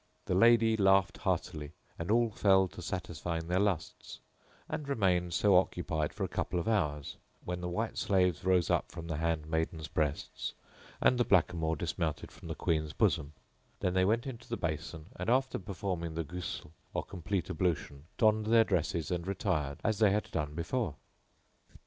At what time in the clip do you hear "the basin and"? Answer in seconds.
14.49-15.29